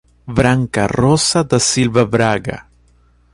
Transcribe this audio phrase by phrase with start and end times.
[0.37, 2.65] Branca Rosa da Silva Braga